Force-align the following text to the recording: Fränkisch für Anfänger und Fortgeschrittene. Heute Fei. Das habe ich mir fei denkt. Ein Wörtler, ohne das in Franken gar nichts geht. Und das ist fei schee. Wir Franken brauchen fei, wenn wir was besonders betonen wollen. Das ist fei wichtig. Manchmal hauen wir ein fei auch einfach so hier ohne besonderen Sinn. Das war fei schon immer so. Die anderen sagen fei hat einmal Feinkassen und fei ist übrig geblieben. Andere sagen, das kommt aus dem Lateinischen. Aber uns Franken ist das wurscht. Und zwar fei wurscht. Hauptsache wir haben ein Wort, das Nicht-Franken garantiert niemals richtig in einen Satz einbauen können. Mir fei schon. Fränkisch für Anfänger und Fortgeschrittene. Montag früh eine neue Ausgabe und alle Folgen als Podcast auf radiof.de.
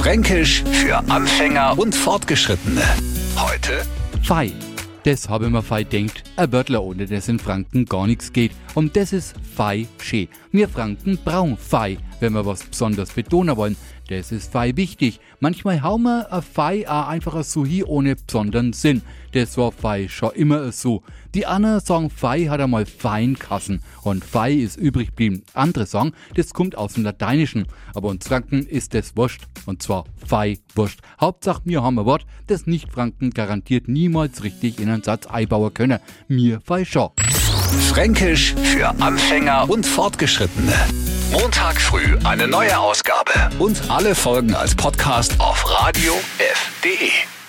Fränkisch 0.00 0.64
für 0.72 0.96
Anfänger 1.10 1.78
und 1.78 1.94
Fortgeschrittene. 1.94 2.80
Heute 3.36 3.82
Fei. 4.22 4.50
Das 5.04 5.30
habe 5.30 5.46
ich 5.46 5.50
mir 5.50 5.62
fei 5.62 5.82
denkt. 5.82 6.24
Ein 6.36 6.52
Wörtler, 6.52 6.82
ohne 6.82 7.06
das 7.06 7.28
in 7.28 7.38
Franken 7.38 7.86
gar 7.86 8.06
nichts 8.06 8.32
geht. 8.32 8.52
Und 8.74 8.96
das 8.96 9.14
ist 9.14 9.34
fei 9.40 9.86
schee. 9.98 10.28
Wir 10.52 10.68
Franken 10.68 11.18
brauchen 11.24 11.56
fei, 11.56 11.96
wenn 12.20 12.34
wir 12.34 12.44
was 12.44 12.64
besonders 12.64 13.10
betonen 13.12 13.56
wollen. 13.56 13.76
Das 14.10 14.32
ist 14.32 14.50
fei 14.50 14.76
wichtig. 14.76 15.20
Manchmal 15.38 15.82
hauen 15.82 16.02
wir 16.02 16.32
ein 16.32 16.42
fei 16.42 16.86
auch 16.88 17.06
einfach 17.06 17.42
so 17.44 17.64
hier 17.64 17.88
ohne 17.88 18.16
besonderen 18.16 18.72
Sinn. 18.72 19.02
Das 19.30 19.56
war 19.56 19.70
fei 19.70 20.08
schon 20.08 20.32
immer 20.32 20.72
so. 20.72 21.04
Die 21.32 21.46
anderen 21.46 21.78
sagen 21.78 22.10
fei 22.10 22.46
hat 22.46 22.60
einmal 22.60 22.86
Feinkassen 22.86 23.80
und 24.02 24.24
fei 24.24 24.52
ist 24.52 24.76
übrig 24.76 25.10
geblieben. 25.10 25.44
Andere 25.54 25.86
sagen, 25.86 26.10
das 26.34 26.52
kommt 26.52 26.76
aus 26.76 26.94
dem 26.94 27.04
Lateinischen. 27.04 27.66
Aber 27.94 28.08
uns 28.08 28.26
Franken 28.26 28.66
ist 28.66 28.94
das 28.94 29.16
wurscht. 29.16 29.44
Und 29.66 29.80
zwar 29.80 30.06
fei 30.26 30.58
wurscht. 30.74 31.00
Hauptsache 31.20 31.62
wir 31.64 31.84
haben 31.84 32.00
ein 32.00 32.04
Wort, 32.04 32.26
das 32.48 32.66
Nicht-Franken 32.66 33.30
garantiert 33.30 33.86
niemals 33.86 34.42
richtig 34.42 34.80
in 34.80 34.89
einen 34.90 35.02
Satz 35.02 35.26
einbauen 35.26 35.72
können. 35.72 35.98
Mir 36.28 36.60
fei 36.64 36.84
schon. 36.84 37.10
Fränkisch 37.88 38.54
für 38.62 38.88
Anfänger 39.00 39.68
und 39.68 39.86
Fortgeschrittene. 39.86 40.74
Montag 41.32 41.80
früh 41.80 42.16
eine 42.24 42.48
neue 42.48 42.76
Ausgabe 42.78 43.32
und 43.58 43.80
alle 43.88 44.14
Folgen 44.14 44.54
als 44.54 44.74
Podcast 44.74 45.38
auf 45.38 45.64
radiof.de. 45.70 47.39